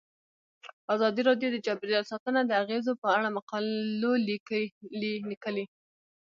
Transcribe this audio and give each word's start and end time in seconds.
ازادي 0.93 1.21
راډیو 1.29 1.49
د 1.51 1.57
چاپیریال 1.65 2.05
ساتنه 2.11 2.41
د 2.45 2.51
اغیزو 2.61 2.93
په 3.01 3.07
اړه 3.15 3.27
مقالو 3.37 4.11
لیکلي. 5.29 5.65